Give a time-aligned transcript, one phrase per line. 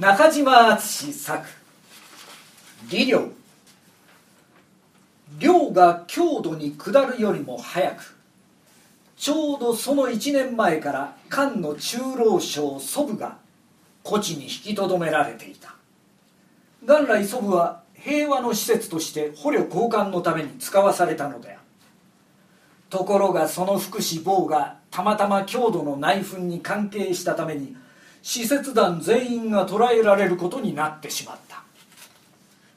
[0.00, 1.46] 中島敦作。
[2.88, 3.30] 李陵
[5.38, 8.16] 陵が郷土に下るよりも早く。
[9.18, 13.36] ちょうどその1年前から漢の中老省祖父が
[14.02, 15.74] 故地に引きとどめられていた。
[16.82, 21.58] 元来祖父は平和の施設として捕虜交換のために使わされたのである。
[22.88, 27.76] ところがその福祉坊がたまたま郷土の内紛に関係したために
[28.22, 31.62] 使節団全員が捕らえられることになってしまった。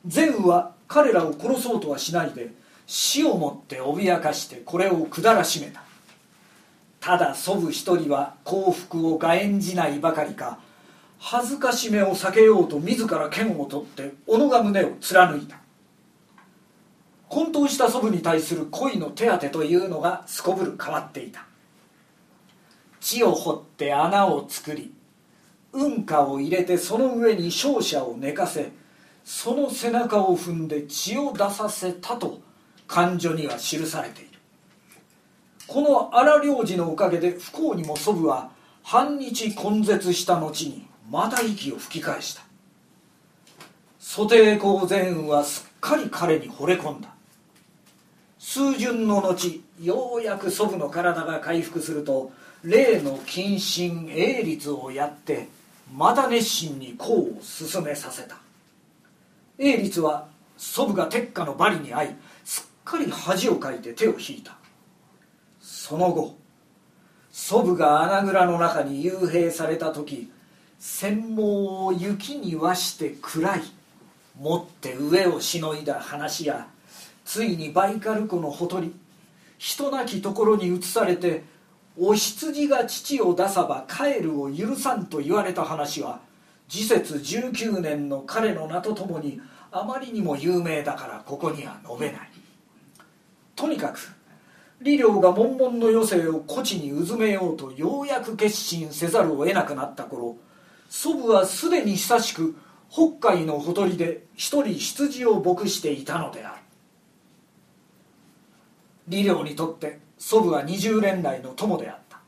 [0.06, 2.52] 善雨は彼らを殺そうとはしないで
[2.86, 5.82] 死をもって脅かしてこれを下らしめた。
[7.00, 10.60] ただ祖父一人は幸福をが演じないばかりか
[11.20, 15.58] 恥ずかしめを避けようと自ら剣を取って己が胸を貫いた。
[17.28, 21.46] 混沌した祖父に対する恋の手当というのがすこぶる変わっていた。
[23.00, 24.94] 地を掘って穴を作り
[25.74, 28.72] 運河を入れてその上に勝者を寝かせ
[29.26, 32.42] その背中を踏んで血を出させたと
[32.88, 34.30] 勘定には記されている。
[35.68, 38.52] この荒領事のおかげで不幸にも祖父は
[38.84, 42.44] 半日根絶した後にまた息を吹き返した。
[43.98, 47.10] 蘇帝公全雲はすっかり彼に惚れ込んだ。
[48.38, 52.32] 数巡の後ようやく祖父の体が回復すると
[52.62, 55.48] 例の謹慎英律をやって
[55.96, 58.38] また熱心に功を進めさせた。
[59.60, 60.28] 英律は
[60.58, 64.58] 祖父が鉄火の罵詈に遭いすっかり恥をかいて手を引いた。
[65.62, 66.36] その後
[67.32, 70.32] 祖父が穴蔵の中に幽閉された時
[70.80, 73.62] 専門を雪に和して暗い
[74.40, 76.68] 持って上をしのいだ話や
[77.24, 78.94] ついにバイカル湖のほとり
[79.58, 81.44] 人なきところに移されて
[81.98, 86.20] お羊が父を出さば帰るを許さんと言われた話は
[86.68, 89.40] 時節19年の彼の名とともに
[89.72, 92.30] あまりにも有名だからここには述べない。
[93.56, 94.00] とにかく
[94.80, 100.38] 李陵が悶々の余生を故地にうずめようとようやく決心せざるを得なくなった頃
[100.90, 102.56] 祖父はすでに久しく
[102.90, 106.62] 北海のほとりで一人羊を牧していたのである。
[109.10, 112.22] 李陵にとって祖父は20年来の友であった。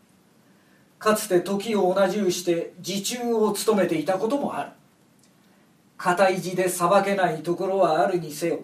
[0.99, 4.71] かつて時を同じうして自中を務めていたこともある。
[5.95, 8.59] 片意地で裁けないところはあるにせよ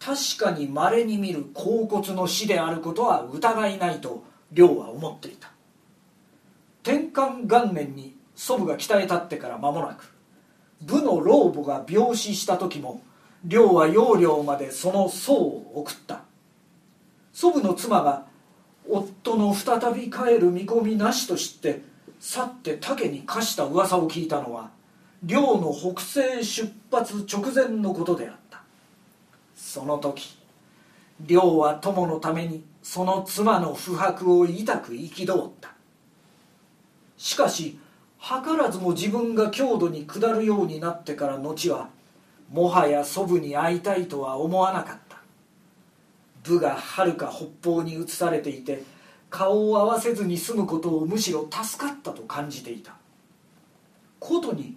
[0.00, 5.50] 確かにまれに見る甲骨の死であることは疑いないと亮は思っていた。
[6.82, 10.14] 天官元年に祖母が鍛え立ってから間もなく
[10.80, 13.02] 部の老母が病死した時も
[13.44, 16.22] 亮は養領までその葬を送った。
[17.34, 18.31] 祖母の妻が
[18.88, 21.82] 夫の再び帰る見込みなしと知って
[22.20, 24.70] 去って竹に課した噂を聞いたのは
[25.22, 28.62] 寮の北西出発直前のことであった。
[29.54, 30.36] その時
[31.24, 35.70] 寮は友のためにその妻の不白を痛く憤った。
[37.16, 37.78] しかし
[38.20, 41.88] 図らずも自分が郷土に下るようになってから後は
[42.50, 45.01] もはや祖父に会いたいとは思わなかった。
[46.42, 48.82] 部がはるか北方に移されていて
[49.30, 52.94] 顔を合わせずに済むことをむしろ助かったと感じていた。
[54.18, 54.76] ことに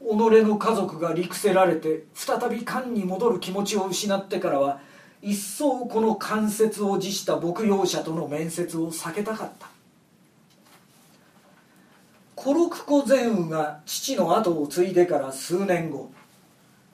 [0.00, 4.80] 己の家族が陸せられて再び漢に戻る気持ちを失ってからは
[5.22, 9.68] 一層この関節を辞した牧羊者との面接を避けたかった。
[12.34, 16.10] コロクコ善雨が父の後を継いでから数年後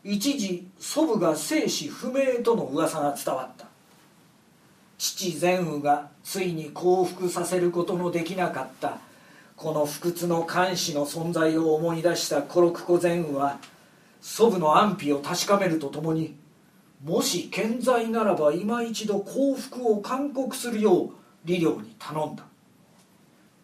[0.03, 3.67] 一時祖母が生死不明との噂が伝わった。
[4.99, 8.99] 父善雨がついに降伏させることのできなかった。
[9.57, 13.59] この不屈の監視の存在を思い出したコロクコ善雨は
[14.21, 16.37] 祖父の安否を確かめるとともに
[17.03, 21.11] もし健在ならば今一度降伏を勧告するよう
[21.47, 22.45] 李陵に頼んだ。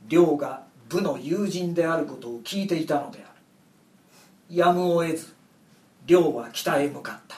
[0.08, 4.56] 亮が部の友人であることを聞いていたのである。
[4.56, 5.34] やむを得ず
[6.06, 7.31] 亮は北へ向かった。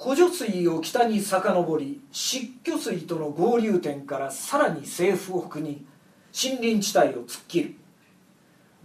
[0.00, 5.84] 古女水を北に遡り湿居水との合流点からさらに西北に
[6.32, 7.74] 森林地帯を突っ切る。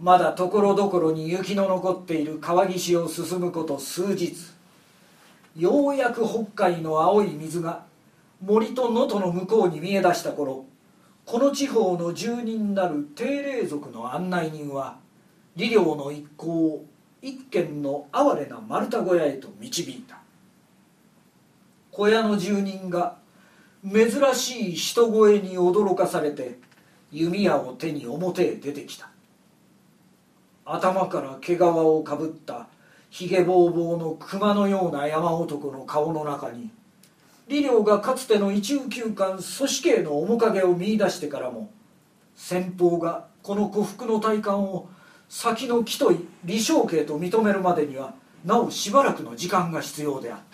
[0.00, 4.34] まだところどころに雪の残っている川岸を進むこと数日。
[5.56, 7.84] ようやく北海の青い水が
[8.44, 10.66] 森と能登の向こうに見え出した頃
[11.24, 14.98] この地方の住人なる定霊族の案内人は
[15.56, 16.84] 李陵の一行を
[17.22, 20.23] 一軒の哀れな丸太小屋へと導いた。
[21.96, 23.16] 小屋の住人が
[23.88, 26.58] 珍しい人声に驚かされて
[27.12, 29.08] 弓矢を手に表へ出てきた。
[30.64, 32.66] 頭から毛皮をかぶった
[33.10, 36.70] ひげぼうぼうの熊のような山男の顔の中に
[37.48, 41.70] 李陵がかつての一宇級官組織への面影を見いだしてからも
[42.34, 44.88] 先方がこの呉服の体感を
[45.28, 46.12] 先の木と
[46.44, 48.14] 李承慶と認めるまでには
[48.44, 50.53] なおしばらくの時間が必要であった。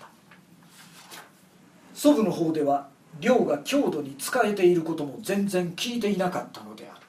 [2.01, 2.89] 祖父の方では
[3.21, 7.07] 亮が郷土に仕えていることも全然聞いていなかったのである。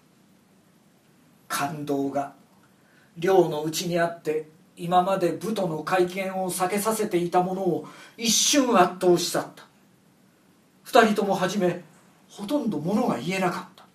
[1.48, 2.34] 感動が
[3.18, 9.64] 亮のうちにあって今まで武都の会見を避けさせていたものを一瞬圧倒し去った。
[10.84, 11.86] 二人とも初め
[12.28, 13.86] ほとんどものが言えなかった。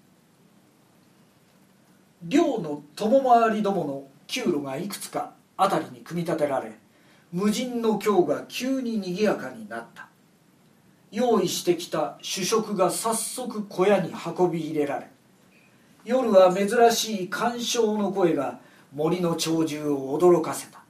[2.23, 6.73] 寮の共回りどもの給路がいくつか辺りに組み立てられ
[7.33, 10.06] 無人の京が急ににぎやかになった。
[11.11, 15.09] 用意してきた主食が早速小屋に運び入れられ
[16.07, 18.61] 夜は珍しい鑑賞の声が
[18.95, 20.81] 森の鳥獣を驚かせた。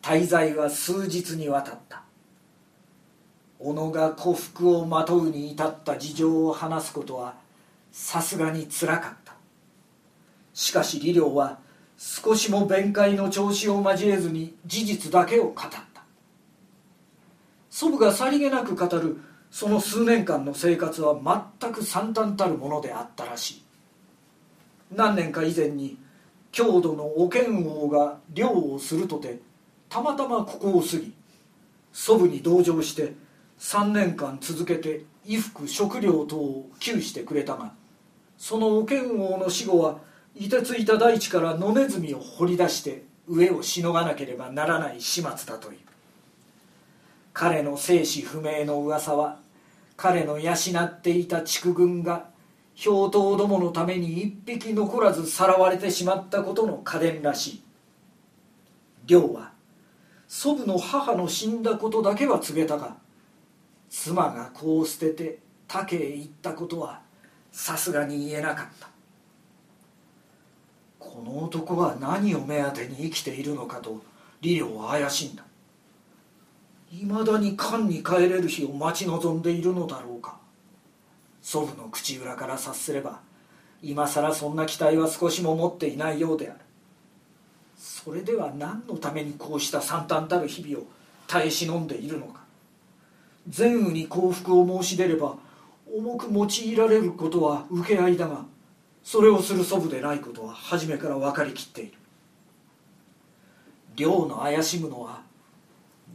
[0.00, 2.04] 滞在は数日にわたった。
[3.58, 7.34] 小野が古服をまとうに至った事情を話すことは
[7.90, 9.34] さすがにつらかった。
[10.54, 11.58] しかし李陵は
[11.96, 15.87] 少しも弁解の調子を交えずに事実だけを語った。
[17.78, 19.20] 祖母がさりげなく語る
[19.52, 21.16] その数年間の生活は
[21.60, 23.62] 全く惨憺たるものであったらしい。
[24.96, 25.96] 何年か以前に
[26.50, 29.38] 郷土のお剣王が漁をするとて
[29.88, 31.12] たまたまここを過ぎ
[31.92, 33.12] 祖母に同情して
[33.60, 37.74] 3年間続けて衣服食料等を給してくれたが
[38.38, 40.00] そのお剣王の死後は
[40.34, 45.87] いてついた大地から野ネズミを掘り出して上をしのがなければならない始末だという。
[47.38, 49.38] 彼の生死不明の噂は
[49.96, 52.30] 彼の養っていた畜軍が
[52.74, 57.62] 兵頭どものために一匹残らずさらわれてしまったことの家電らしい。
[59.06, 59.52] 亮は
[60.26, 62.96] 祖父の母の死んだことだけは告げたが
[63.88, 65.38] 妻が子を捨てて
[65.68, 67.02] 他家へ行ったことは
[67.52, 68.88] さすがに言えなかった。
[70.98, 74.02] この男は何を目当てに生きているのかと
[74.42, 75.44] 李陵は怪しんだ。
[76.90, 80.38] いまだに漢に帰れる日を待ち望んでいるのだろうか。
[81.42, 83.20] 祖父の口裏から察すれば
[83.82, 86.60] 今さらそんな期待は少しも持っていないようである。
[87.76, 90.86] それでは何のためにこうした惨憺たる日々を
[91.26, 92.40] 耐え忍んでいるのか。
[93.48, 95.36] 善雨に幸福を申し出れば
[95.94, 98.44] 重く用いられることは受け合いだが
[99.02, 101.92] それをする祖父でないことは初めから分かりきっている。
[103.96, 105.22] 寮の怪しむのは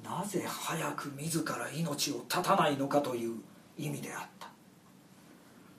[0.03, 3.35] なぜ早く自ら命を絶たないのかという
[3.77, 4.49] 意味であった。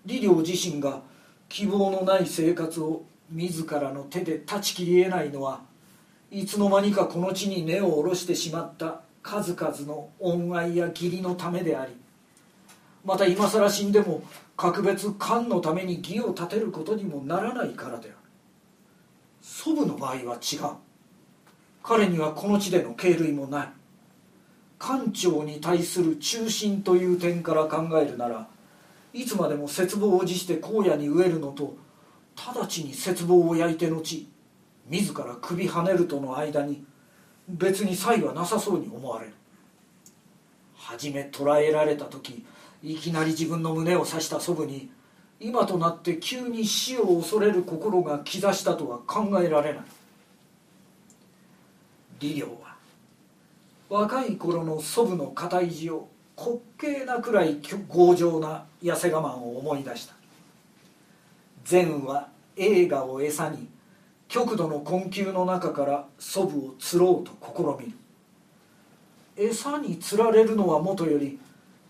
[0.06, 1.02] 李陵自身が
[1.48, 5.62] 希望のない生活を自らの手で断ち切り得ないのは
[6.30, 11.92] いつの間にかこの地に根を下ろしてしまった数々の恩愛や義理のためであり
[13.04, 14.22] また今更死んでも
[14.56, 18.16] 格別漢のために義を立てることにもならないからである。
[19.42, 20.76] 祖父の場合は違う。
[21.82, 23.68] 彼にはこの地での敬類もない。
[24.78, 28.46] 官庁に対する中心という点から考えるなら
[29.12, 31.76] いつまでも絶望を辞して荒野に飢えるのと
[32.36, 34.26] 直ちに絶望を焼いて後
[34.88, 36.84] 自ら首はねるとの間に
[37.48, 39.32] 別に差異はなさそうに思われる。
[40.76, 42.44] 初め捕らえられた時
[42.82, 44.90] いきなり自分の胸を刺した祖母に
[45.40, 49.82] 今となって急に死を恐れる心が兆したとは考えられない。
[52.20, 52.63] 李陵
[53.88, 60.14] 若い頃の祖母の肩意地を滑稽なくらい強情な痩せ我慢を思い出した。
[61.64, 63.68] 善は映画を餌に
[64.28, 67.32] 極度の困窮の中から祖母を釣ろうと
[67.78, 67.98] 試みる。
[69.36, 71.38] 餌に釣られるのはもとより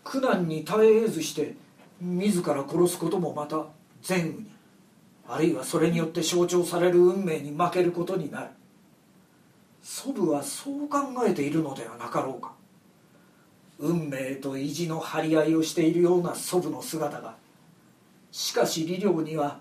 [0.02, 1.54] 苦難に耐えずして
[2.00, 3.64] 自ら殺すこともまた
[4.02, 4.50] 善雨に
[5.26, 8.48] あるいはそれによって象徴される運命に負けることになる。
[9.84, 12.52] 祖父はそう考えているのではなかろうか。
[13.78, 17.36] 運命と意地の張り合いをしているような祖父の姿が。
[18.32, 19.60] しかし李陵には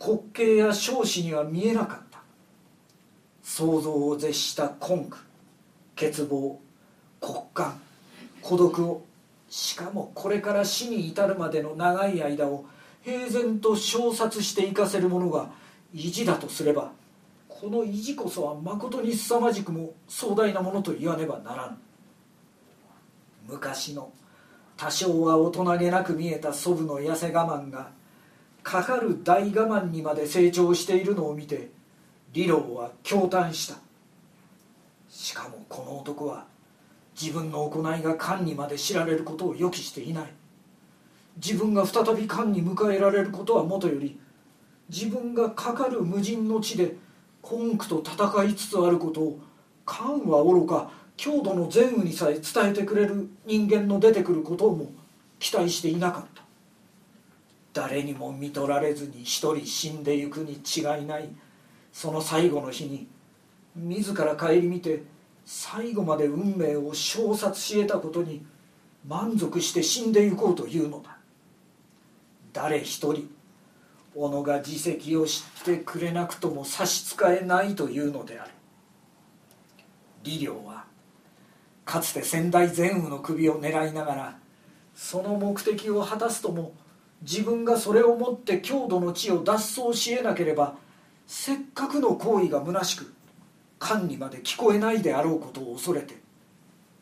[0.00, 2.18] 滑稽や少子には見えなかった。
[3.44, 5.16] 想像を絶した根苦
[5.94, 6.56] 欠乏
[7.20, 7.70] 骨幹
[8.42, 9.04] 孤独を。
[9.48, 12.64] しかもこれから死に至るまでの長い間を
[13.02, 15.48] 平然と消殺していかせるものが
[15.94, 16.90] 意地だとすれば
[17.60, 21.76] この意地こそはまことに凄まじくも壮大なものと言わねばならぬ
[23.50, 24.10] 昔の
[24.78, 27.90] 多少は大人げなく見えた祖父の痩せ我慢が
[28.62, 31.68] かかる大我慢にまで成長しているのを見て
[32.32, 33.78] 理論は驚嘆した。
[35.10, 36.46] しかもこの男は
[37.20, 40.32] 自分の行いが官にまで知られることを予期していない。
[41.36, 44.18] 自分が再び官に迎えられることはもとより
[44.88, 46.96] 自分がかかる無人の地で
[47.50, 49.40] 根句と戦いつつあることを
[49.84, 54.90] 官はおろか郷土の善雨にさえ伝えてくれる人間の出てくることをも
[55.38, 56.42] 期待していなかった。
[57.72, 61.28] 誰にも見とられずに一人死んでゆくに違いない。
[61.92, 63.08] その最後の日に
[63.74, 65.02] 自ら顧みて
[65.44, 68.44] 最後まで運命を証察し得たことに
[69.06, 71.16] 満足して死んでいこうというのだ。
[72.52, 73.28] 誰一人
[74.14, 78.50] 己が自責を知ってくれなくとも差し支えないというのである。
[80.24, 80.84] 李陵は
[81.84, 84.38] かつて先代善雨の首を狙いながら
[84.94, 86.72] その目的を果たすとも
[87.22, 90.76] 自分がそれをもって郷土の地を脱走し得なければ
[91.26, 93.14] せっかくの行為が虚しく
[93.78, 96.18] 官にまで聞こえないであろうことを恐れて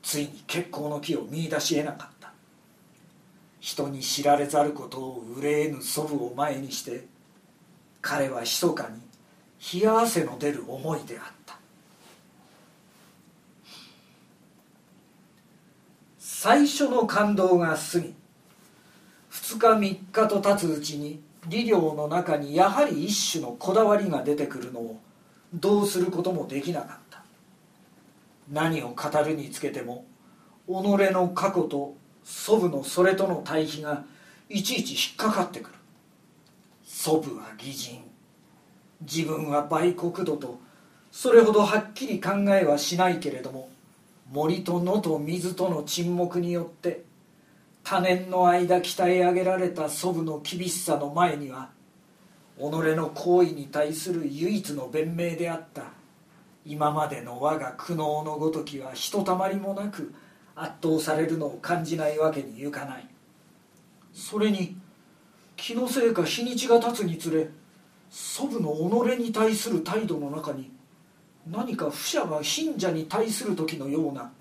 [0.02, 2.17] ついに結婚の木を見いだし得なかった。
[3.60, 7.06] 人に知られざることを憂えぬ祖父を前にして
[8.00, 9.00] 彼は密かに
[9.80, 11.58] 冷や汗の出る思いであった。
[16.18, 18.14] 最初の感動が過ぎ
[19.32, 25.00] 2日3日と経つうちに理量の中にやはり一種のこだわりが出てくるのを
[25.52, 27.22] どうすることもできなかった。
[28.50, 30.04] 何を語るにつけても
[30.68, 30.70] 己
[31.10, 31.96] の過去と
[32.28, 34.04] 祖父のそれとの対比が
[34.50, 35.74] いちいち引っかかってくる。
[36.84, 38.02] 祖父は義人。
[39.00, 40.60] 自分は売国土と。
[41.10, 43.70] それほどはっきり考えはしないけれども
[44.30, 47.02] 森と野と水との沈黙によって
[47.82, 51.70] 多年の間鍛え上げられた祖父の厳しさの前には
[52.58, 55.84] 己の行為に対する唯一の弁明であった。
[56.66, 60.12] 今までの我が苦悩のごときはひとたまりもなく
[60.60, 63.08] 圧倒されるのを感じないわけにいかない。
[64.12, 64.76] それに
[65.56, 67.48] 気のせいか日にちが経つにつれ
[68.10, 70.70] 祖父の己に対する態度の中に
[71.46, 74.32] 何か不者が貧者に対する時のような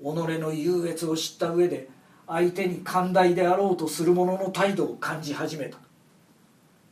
[0.00, 1.88] 己の優越を知った上で
[2.26, 5.78] 相手に寛大であろうとする者の態度を感じ始めた。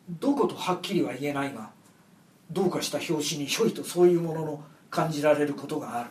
[0.08, 1.70] どことはっきりは言えないが
[2.50, 6.10] どうかした拍子にひょいとそういうものの感じられることがある。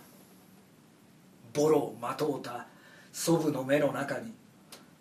[1.58, 2.68] ボロをまとうた
[3.12, 4.32] 祖父の目の中に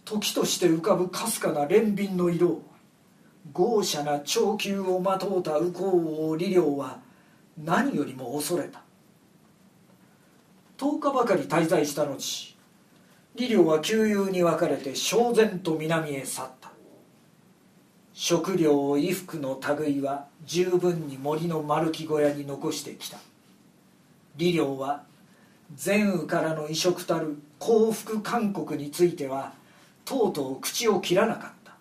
[0.07, 2.63] 時として浮かぶかすかな憐憫の色
[3.53, 7.01] 豪奢な長久をまとうた右近王李陵は
[7.63, 8.83] 何よりも恐れた。
[10.79, 12.55] 10日ばかり滞在した後
[13.35, 16.71] 李陵は旧友に別れて正然と南へ去った。
[18.13, 23.19] 食料衣服の類は十分に森の丸木小屋に残してきた。
[24.39, 25.05] 李陵は
[25.75, 29.53] 善雨からの移植たる幸福勧告については
[30.05, 31.73] とうとう口を切らなかった。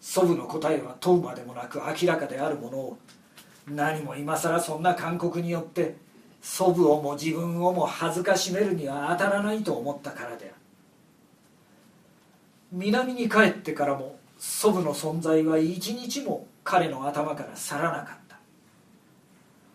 [0.00, 2.98] 祖父の答えは問うまでもなく明らかであるものを
[3.68, 5.94] 何も今更そんな勧告によって
[6.42, 10.54] 祖父をも自分をも恥ずかしめるには当たらないと思ったからである。
[12.72, 18.36] 南に帰ってからも祖父の存在は一日も彼の頭から去らなかった。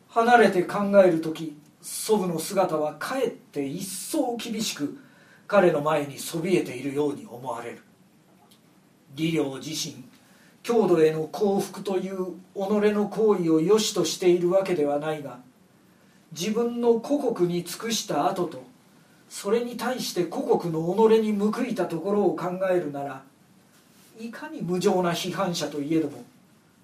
[0.10, 1.58] 離れて考える時
[1.90, 5.00] 祖父の姿はかえって一層厳しく
[5.48, 7.80] 彼の前にそびえているように思われる。
[9.16, 10.04] 李陵自身
[10.64, 15.40] 郷土への幸福という己の行為を良しとしているわけではないが
[16.34, 18.64] 自分の故国に尽くした後と
[19.30, 23.24] それに対して故国の己に報いたところを考えるなら
[24.20, 26.26] いかに無情な批判者といえども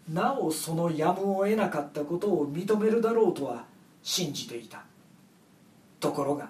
[0.10, 3.65] なおそのやむを得なかったことを認めるだろうとは
[4.01, 4.93] 信じていた。
[6.03, 6.50] ところが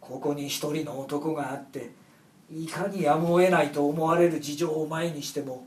[0.00, 1.92] ここに一人の男があって
[2.52, 5.64] いかにやむを得ないと思われる事情を前にしても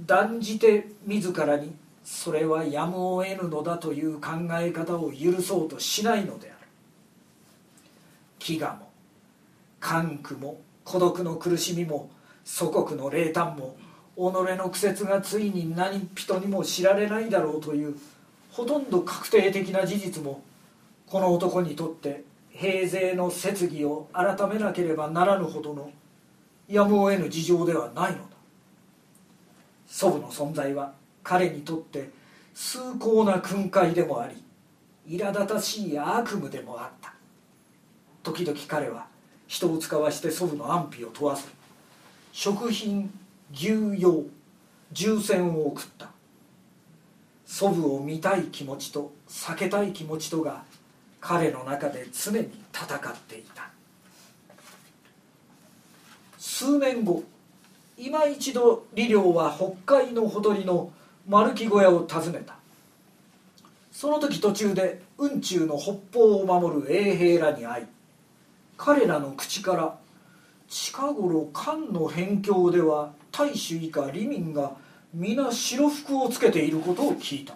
[0.00, 1.74] 断じて自らに
[2.04, 6.68] それはやむを得ぬのだという考え方を許そうとしないのである。
[8.38, 8.90] 飢餓も
[9.80, 12.10] 寒苦も孤独の苦しみも
[12.44, 13.76] 祖国の霊誕も
[14.16, 17.96] 己の苦節がついに何人にも知られないだろうという
[18.52, 20.42] ほとんど確定的な事実も
[21.06, 22.22] この男にとって
[22.58, 25.90] 平勢の設議を改めなければならぬほどの
[26.66, 28.24] やむを得ぬ事情ではないのだ。
[29.86, 32.08] 祖母の存在は彼にとって
[32.54, 34.42] 崇高な訓戒でもあり
[35.06, 37.12] 苛立たしい悪夢でもあった。
[38.22, 39.06] 時々彼は
[39.46, 41.48] 人を使わして祖父の安否を問わせ
[42.32, 43.10] 食品
[43.52, 44.24] 牛用
[44.92, 46.08] 重戦を送った。
[47.44, 50.64] 祖父を見たい気持ちと避けたい気持ちとが
[51.20, 53.70] 彼の中で常に戦っていた。
[56.38, 57.24] 数年後
[57.98, 60.92] 今一度李陵は北海のほとりの
[61.26, 62.56] 丸木小屋を訪ねた。
[63.90, 67.86] その時途中で雲中の北方を守る衛兵らに会い
[68.76, 69.96] 彼らの口から
[70.68, 74.72] 近頃漢の辺境では大衆以下李民が
[75.14, 77.54] 皆白服をつけていることを聞いた。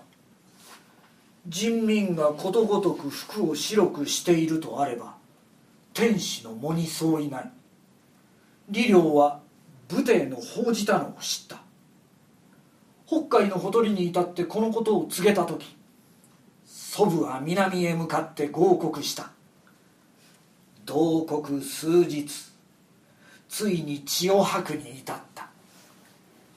[1.50, 5.16] 人民がことごとく服を白くしているとあれば
[5.92, 7.50] 天使の藻に相違ない。
[8.72, 9.40] 李陵は
[9.88, 11.60] 武帝の報じたのを知った。
[13.04, 15.76] 北海のほとりに至ってこのことを告げた時
[16.64, 19.32] 祖父は南へ向かって合告した。
[20.86, 22.28] 同国数日
[23.48, 25.48] ついに血を吐くに至った。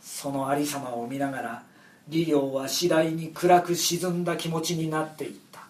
[0.03, 1.63] そのありさまを見ながら
[2.09, 5.61] 李陵は次第に暗く沈んだ気持ちになっていった。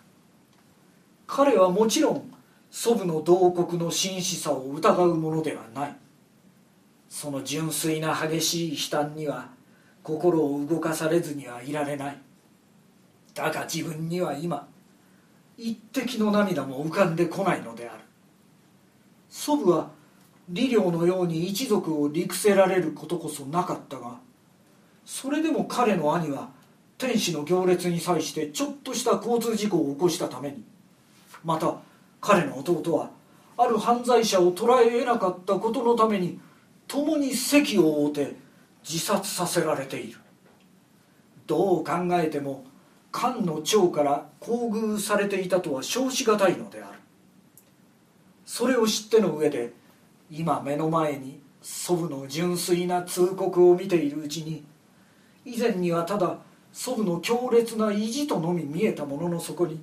[1.27, 2.33] 彼はもちろん
[2.71, 5.95] 祖父の同国の真摯さを疑うものではない。
[7.07, 9.49] その純粋な激しい悲嘆には
[10.01, 12.17] 心を動かされずにはいられない。
[13.35, 14.67] だが自分には今
[15.57, 18.03] 一滴の涙も浮かんでこないのである。
[19.29, 19.91] 祖父は
[20.53, 24.19] 李陵のように一族を陸せられることこそなかったが
[25.05, 26.49] それでも彼の兄は
[26.97, 30.63] 天使の行列に際してちょっとした交通事故を起こしたために
[31.43, 31.75] また
[32.21, 33.09] 彼の弟は
[33.57, 36.39] ある犯罪者を捕らえ得なかったことのために
[36.87, 38.35] 共に席を負うて
[38.87, 40.19] 自殺させられている。
[41.45, 42.65] どう考えても
[43.11, 46.99] 漢の長から厚遇されていたとは称しがたいのである。
[48.45, 49.73] それを知っての上で
[50.31, 54.63] 今目の前に祖父の純粋な通告を見ているうちに
[55.45, 56.37] 以前にはただ
[56.71, 59.81] 祖父の強烈な意地とのみ見えたもののそこに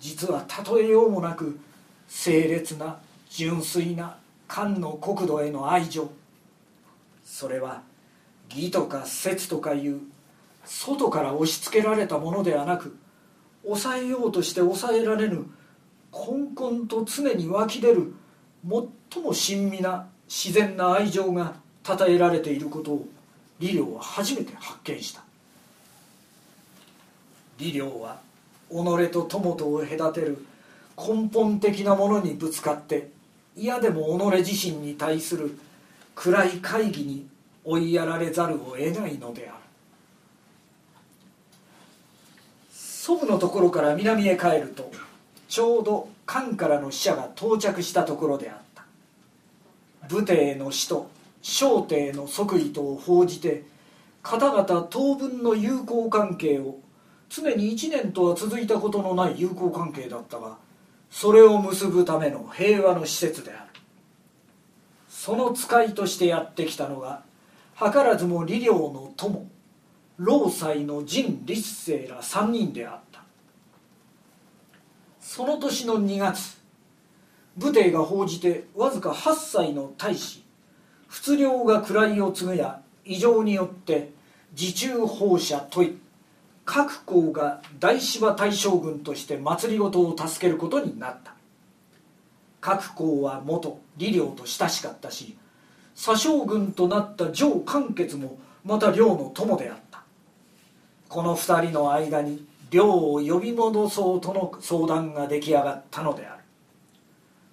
[0.00, 1.58] 実は例えようもなく
[2.08, 2.98] 清烈な
[3.30, 6.10] 純粋な漢の国土への愛情。
[7.24, 7.82] それは
[8.50, 10.00] 義とか節とかいう
[10.64, 12.96] 外から押し付けられたものではなく
[13.64, 15.46] 抑えようとして抑えられぬ
[16.10, 18.14] こんこんと常に湧き出る
[19.10, 21.54] 最も親身な自然な愛情が
[21.84, 23.08] 称えられていることを
[23.62, 25.22] 李陵は初めて発見した。
[27.58, 28.18] 李陵は
[28.68, 28.74] 己
[29.10, 30.44] と友とを隔てる
[30.98, 33.10] 根本的なものにぶつかって
[33.56, 35.56] 嫌でも己自身に対する
[36.16, 37.28] 暗い会議に
[37.64, 39.58] 追いやられざるを得ないのである。
[42.72, 44.90] 祖父のところから南へ帰ると
[45.48, 48.84] ちょうど漢からの使者が到着したところであった。
[50.08, 51.08] 武帝の死と
[51.42, 53.64] 小帝の即位と報じて
[54.22, 56.78] 方々当分の友好関係を
[57.28, 60.58] 常に1年とは続いたことのない友好関係だったが
[61.10, 63.80] それを結ぶための平和の施設である。
[65.08, 67.22] その使いとしてやってきたのが
[67.78, 69.46] 図らずも李陵の友
[70.18, 73.22] 老妻の陣立生ら3人であった。
[75.20, 76.60] その年の2月
[77.56, 80.41] 武帝が報じてわずか8歳の大使
[81.12, 84.12] 仏領が位を継ぐや異常によって
[84.58, 85.98] 自中放射問い
[86.64, 91.34] 各校が大芝大将軍として政を助けることになった。
[92.62, 95.36] 各校は元李陵と親しかったし
[95.94, 100.02] 左将軍となった上官傑もまた領の友であった。
[101.10, 106.41] この二人の間に領を呼び戻そうとの相談が出来上がったのである。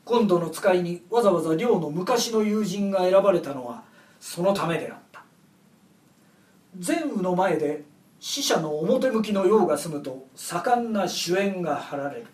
[0.09, 3.83] 今度の使いにわざわざ領の昔の友人が選ばれたのは
[4.19, 5.23] そのためであった。
[6.83, 7.83] 前雨の前で
[8.19, 12.25] 死者の表向きの用が済むと盛んな主演が張られる。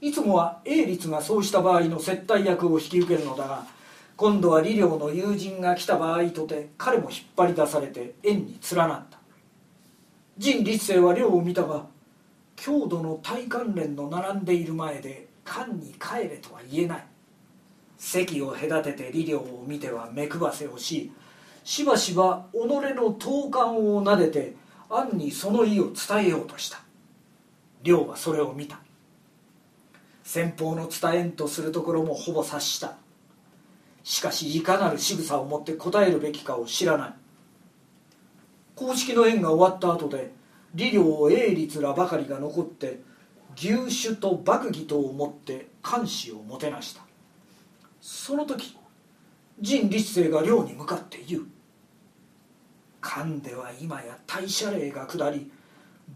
[0.00, 3.64] いつもは英律がそうした場合の接待役を引き受けるのだが
[4.16, 9.18] 今度は李陵の友人が来た場合とて彼も引っ張り出されて縁に連なった。
[10.38, 11.86] 陣立生は領を見たが
[12.54, 17.06] 郷土の大関連の並んでいる前で官に帰れとは言えない。
[17.96, 21.10] 席を隔てて李陵を見ては目配せをし
[21.64, 22.56] しばしば己
[22.94, 24.54] の頭冠を撫でて
[24.90, 26.80] 暗にその意を伝えようとした。
[27.82, 28.78] 亮はそれを見た。
[30.22, 32.96] 先方の伝えんとするところもほぼ察した。
[34.02, 37.14] しかしいかなる仕草を持って答えるべきかを知らない。
[38.76, 40.32] 公式の縁が終わった後で
[40.76, 43.00] 李陵英律らばかりが残って
[43.56, 47.02] 牛酒と幕儀とを持って監視をもてなした。
[48.00, 48.76] その時
[49.60, 51.46] 陣立生が寮に向かって言う。
[53.00, 55.50] 漢では今や大社令が下り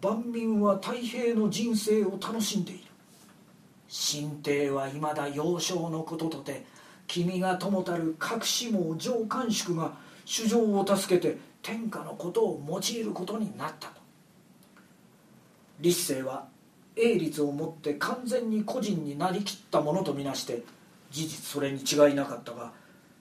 [0.02, 2.84] 万民は太平の人生を楽しんでいる。
[3.90, 6.64] 神帝はいまだ幼少のこととて
[7.06, 14.00] 君が友たる隠し網上官宿が主情を助けて天下のことを用いることになったと。
[15.80, 16.46] 立政は
[17.00, 20.62] 英律をもって完全に個人になりきったものとみなして
[21.10, 22.72] 事実それに違いなかったが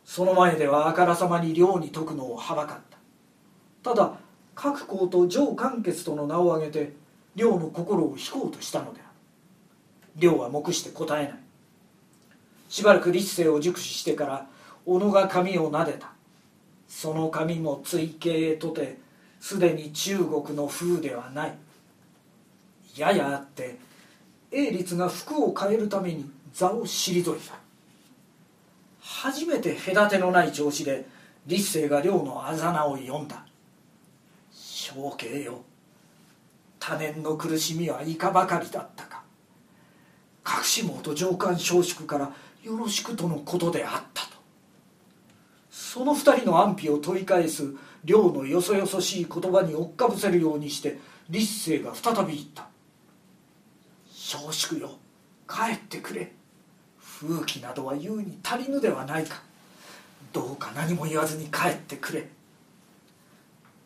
[0.09, 3.91] その前ではあからさまに領に説くのをはばかった。
[3.91, 4.17] ただ
[4.55, 6.93] 各校と上官傑との名を挙げて
[7.35, 9.09] 領の心を引こうとしたのである。
[10.15, 11.39] 領は黙して答えない。
[12.69, 14.47] しばらく立政を熟知してから
[14.85, 16.11] 小野が髪を撫でた。
[16.87, 18.97] その髪も追形とて
[19.39, 21.53] すでに中国の風ではない。
[22.95, 23.77] ややあって
[24.51, 27.55] 英律が服を変えるために座を退いた。
[29.01, 31.05] 初めて隔てのない調子で
[31.45, 33.45] 立政が領のあざ名を読んだ。
[34.51, 35.61] 承継よ。
[36.79, 39.23] 多年の苦しみはいかばかりだったか。
[40.45, 42.31] 隠し網と上官松粛から
[42.63, 44.29] よろしくとのことであったと。
[45.69, 47.73] その二人の安否を問い返す
[48.03, 50.99] 両のよそよそしい言葉に追っかぶせるようにして
[51.29, 52.68] 立政が再び言った
[54.37, 54.91] 「松粛よ。
[55.47, 56.31] 帰ってくれ。
[56.99, 59.41] 風紀などは言うに足りぬではないか。
[60.31, 62.29] どうか何も言わずに帰ってくれ」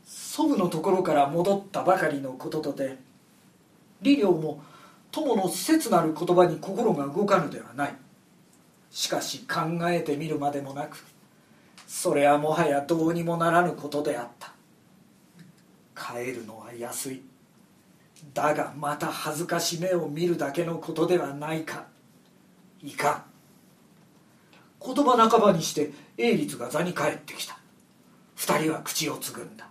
[0.06, 2.98] 祖父のところから戻ったばかりのこととて
[4.04, 4.62] 李陵も
[5.12, 7.96] 友の切なる言葉に心が動かぬではない。
[8.92, 11.04] しかし考えてみるまでもなく
[11.88, 14.52] それはもはやどうにもならぬことであった。
[15.96, 17.33] 帰るのは安い。
[18.34, 21.86] だがまた恥ずかしめを見るだけのことではないか。
[22.82, 23.24] いかん。
[24.86, 27.58] 言葉半ばにして英律が座に帰ってきた。
[28.36, 29.68] 二人は口をつぐんだ。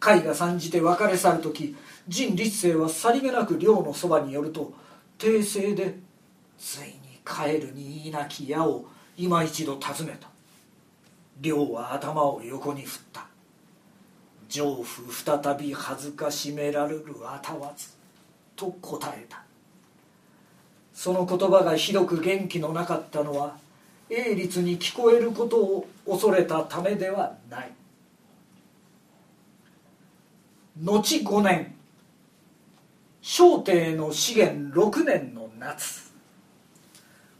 [0.00, 4.72] 甲斐が参じて別れ去る時陣立政はさりげなく寮のそばに寄ると
[5.18, 5.98] 訂正で
[6.58, 10.28] ついに帰るにいなき矢を今一度尋ねた。
[11.40, 13.27] 寮は頭を横に振った。
[14.48, 17.88] 丈夫再び恥ずかしめられるあたわず
[18.56, 19.42] と答えた。
[20.94, 23.56] その言葉がひどく元気のなかったのは
[24.10, 27.72] 英律に聞こえることを恐れたためではない。
[30.82, 31.74] 後5年。
[33.20, 36.10] 小帝の資源6年の夏。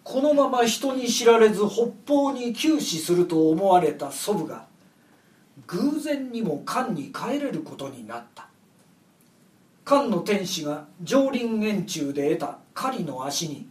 [0.05, 4.68] このまま人に知られず北方に急死すると思われた祖父が
[5.69, 8.49] 偶然にも漢に帰れることになった。
[9.85, 13.67] 漢の天使が上林円柱で得た狩りの足に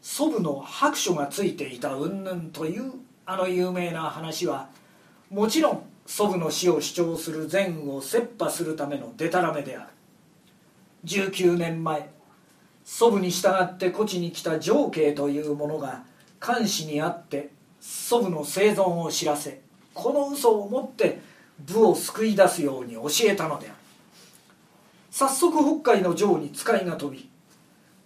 [0.00, 2.92] 祖父の白書がついていた云々という
[3.24, 4.68] あの有名な話は
[5.30, 9.86] もちろん祖父の死を主張する善を切羽するためのデタラメである。
[11.04, 12.10] 19年前
[12.84, 16.04] 祖父に従ってこちに来た上慶という者が
[16.44, 17.50] 監視にあって
[17.80, 19.60] 祖父の生存を知らせ
[19.94, 21.20] この嘘をもって
[21.60, 23.76] 部を救い出すように教えたのである。
[25.10, 27.28] 早速北海の城に使いが飛び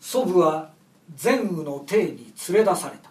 [0.00, 0.70] 祖父は
[1.14, 3.10] 善雨の帝に連れ出された。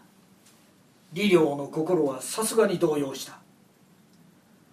[1.14, 3.40] 李陵の心はさすがに動揺した。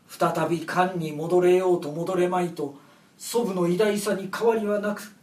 [0.09, 2.75] 再び漢に戻れようと戻れまいと
[3.17, 5.15] 祖父の偉大さに変わりはなく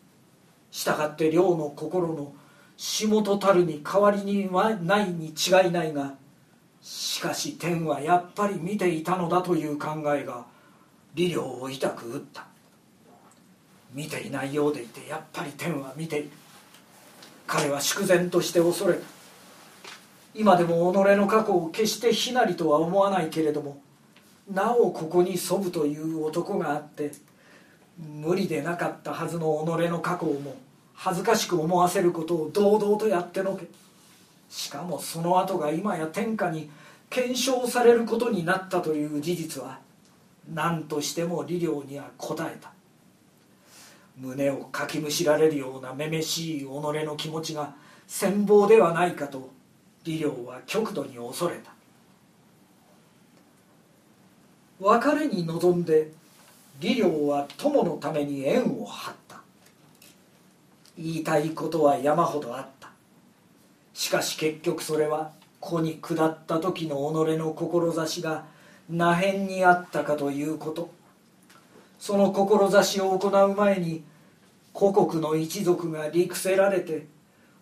[0.72, 2.34] したがって両の心の
[2.76, 6.16] 仕事たるに変わりにはないに違いないが
[6.82, 10.46] しかし天はやっぱり見ていたのだという考えが
[11.16, 12.46] 李陵を痛く打った。
[13.94, 16.30] 見ていないようでいてやっぱり天は見ている。
[17.50, 19.00] 彼は粛然として恐れた
[20.36, 23.82] 今でも己の過去を決して非なりとは思わないけれども
[24.52, 27.12] なおここに祖父という男があって
[27.98, 30.56] 無理でなかったはずの己の過去をも
[30.94, 33.68] 恥ずかしく思わせることを堂々とやってのけ。
[34.50, 36.70] しかもその後が今や天下に
[37.10, 39.80] 検証されることになったという事実は
[40.54, 42.72] 何としても李陵には応えた。
[44.18, 47.74] 胸をかきむしられるようなめめしい己の気持ちが
[48.08, 49.50] 羨望ではないかと
[50.04, 51.72] 李陵は極度に恐れた。
[54.80, 56.12] 別れに臨んで
[56.82, 59.42] 李陵は友のために縁を張った。
[60.98, 62.79] 言いたいことは山ほどあった。
[64.00, 68.46] しかし結局それは子に下った時の己の志が
[68.90, 70.90] 那辺にあったかということ。
[72.00, 74.06] その志を行う前に
[74.72, 77.08] 故国の一族が陸せられて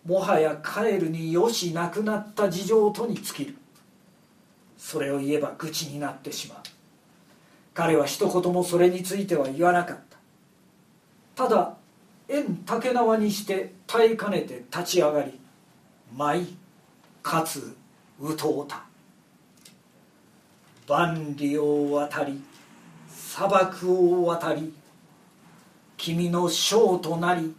[0.04, 3.56] もはや帰るによしなくなった事情とに尽きる。
[4.76, 6.58] それを言えば愚痴になってしまう。
[7.74, 9.98] 彼は一言もそれについては言わなかっ
[11.34, 11.48] た。
[11.48, 11.74] ただ
[12.28, 15.37] 縁竹縄にして耐えかねて立ち上がり
[16.16, 16.46] 舞
[17.22, 17.76] かつ
[18.20, 18.68] うとう。
[18.68, 18.84] た
[20.88, 22.42] 万里を渡り
[23.08, 24.72] 砂漠を渡り
[25.96, 27.54] 君の将となり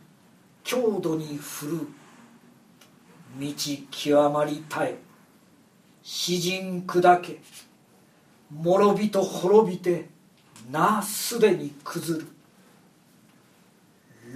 [0.64, 1.88] 強度に振る
[3.40, 3.54] 道
[3.92, 4.98] 極まりたえ
[6.02, 7.40] 詩人砕け
[8.64, 10.10] 滅びと滅びて
[10.72, 12.28] なすでに崩る。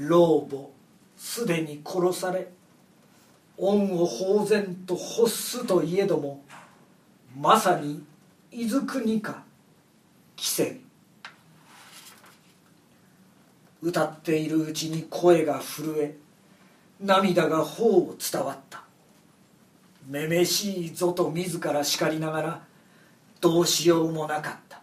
[0.07, 0.69] 老母
[1.15, 2.47] すでに殺され
[3.57, 6.43] 恩を放然と欲すといえども
[7.37, 8.03] まさに
[8.51, 9.43] 伊豆国か
[10.35, 10.79] 奇戦
[13.81, 16.15] 歌っているうちに声が震え
[17.01, 18.83] 涙が頬を伝わった。
[20.07, 22.61] めめしいぞと自ら叱りながら
[23.41, 24.81] どうしようもなかった。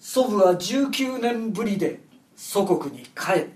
[0.00, 2.00] 祖父は19年ぶりで
[2.34, 3.53] 祖国に帰った。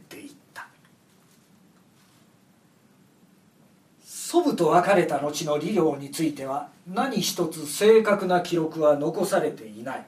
[4.39, 10.07] 祖父と別れた後の李陵については何一つ正確な記録は残されていない。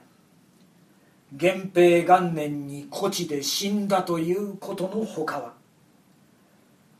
[1.33, 5.53] 源平元年に故地で死んだということのほかは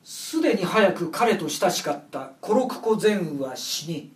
[0.03, 4.11] すでに早く彼と親しかったコロクコ善雨は死に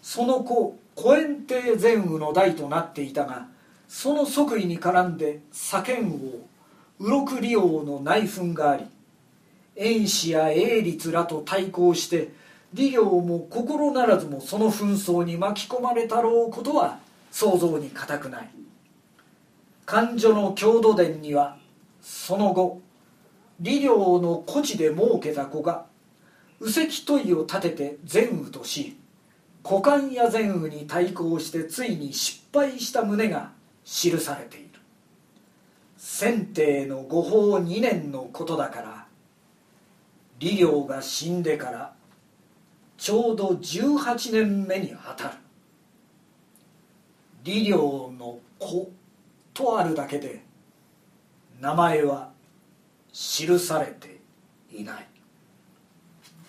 [0.00, 3.48] その子コエンテイ善雨の代となっていたが
[3.88, 6.18] その即位に絡んで左賢王
[7.00, 8.86] 右禄利王の内紛があり
[9.76, 12.30] 遠氏や英律らと対抗して
[12.74, 16.98] 利行も心ならずもその紛争に巻き込まれたろうことは
[17.30, 18.50] 想像に難くない。
[19.84, 21.56] 勘定の郷土伝には
[22.00, 22.80] その後
[23.62, 25.86] 李陵の故地で設けた子が
[26.60, 28.96] 右石問いを立てて善雨とし
[29.64, 33.52] 股間や善雨に対抗してついに失敗した旨が
[33.84, 34.68] 記されている。
[35.96, 38.91] 先帝の御法2年のことだから
[40.42, 41.94] 李陵が死んでから
[42.98, 45.34] ちょうど18年目にあたる。
[47.44, 48.90] 李陵の子
[49.54, 50.44] とあるだけで
[51.60, 52.32] 名前は
[53.12, 54.18] 記されて
[54.72, 55.11] いない。